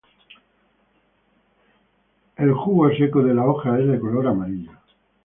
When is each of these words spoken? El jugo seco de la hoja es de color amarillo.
El 2.35 2.53
jugo 2.53 2.89
seco 2.89 3.21
de 3.21 3.35
la 3.35 3.45
hoja 3.45 3.77
es 3.79 3.85
de 3.87 3.99
color 3.99 4.25
amarillo. 4.29 4.71